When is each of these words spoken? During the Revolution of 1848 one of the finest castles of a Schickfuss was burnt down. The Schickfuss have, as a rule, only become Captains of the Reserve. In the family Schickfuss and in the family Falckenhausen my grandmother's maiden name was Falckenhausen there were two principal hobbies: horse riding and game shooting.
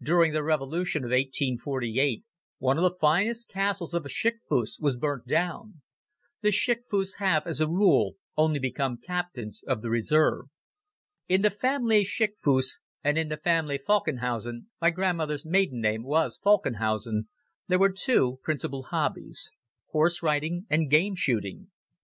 During 0.00 0.32
the 0.32 0.42
Revolution 0.42 1.02
of 1.04 1.10
1848 1.10 2.24
one 2.56 2.78
of 2.78 2.82
the 2.82 2.98
finest 2.98 3.50
castles 3.50 3.92
of 3.92 4.06
a 4.06 4.08
Schickfuss 4.08 4.80
was 4.80 4.96
burnt 4.96 5.26
down. 5.26 5.82
The 6.40 6.48
Schickfuss 6.52 7.16
have, 7.18 7.46
as 7.46 7.60
a 7.60 7.68
rule, 7.68 8.14
only 8.34 8.58
become 8.58 8.96
Captains 8.96 9.62
of 9.66 9.82
the 9.82 9.90
Reserve. 9.90 10.46
In 11.28 11.42
the 11.42 11.50
family 11.50 12.02
Schickfuss 12.02 12.78
and 13.02 13.18
in 13.18 13.28
the 13.28 13.36
family 13.36 13.76
Falckenhausen 13.76 14.68
my 14.80 14.88
grandmother's 14.88 15.44
maiden 15.44 15.82
name 15.82 16.02
was 16.02 16.40
Falckenhausen 16.42 17.28
there 17.68 17.78
were 17.78 17.92
two 17.92 18.38
principal 18.42 18.84
hobbies: 18.84 19.52
horse 19.90 20.22
riding 20.22 20.64
and 20.70 20.90
game 20.90 21.14
shooting. 21.14 21.70